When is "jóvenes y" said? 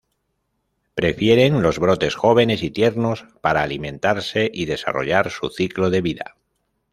2.15-2.71